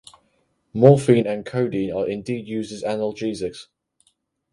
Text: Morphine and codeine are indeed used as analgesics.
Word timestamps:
Morphine 0.73 1.27
and 1.27 1.45
codeine 1.45 1.91
are 1.93 2.09
indeed 2.09 2.47
used 2.47 2.71
as 2.73 2.81
analgesics. 2.81 3.67